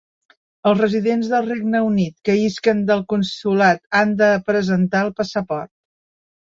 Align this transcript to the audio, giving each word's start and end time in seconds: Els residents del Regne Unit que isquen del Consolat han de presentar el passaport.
Els 0.69 0.79
residents 0.79 1.29
del 1.33 1.45
Regne 1.51 1.81
Unit 1.89 2.17
que 2.29 2.37
isquen 2.47 2.81
del 2.91 3.07
Consolat 3.15 3.85
han 4.01 4.19
de 4.25 4.35
presentar 4.51 5.09
el 5.11 5.19
passaport. 5.23 5.75